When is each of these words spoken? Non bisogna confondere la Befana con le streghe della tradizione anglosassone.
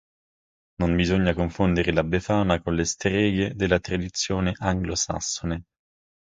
Non 0.79 0.95
bisogna 0.97 1.35
confondere 1.35 1.91
la 1.91 2.03
Befana 2.03 2.59
con 2.59 2.73
le 2.73 2.85
streghe 2.85 3.53
della 3.53 3.77
tradizione 3.79 4.55
anglosassone. 4.57 5.63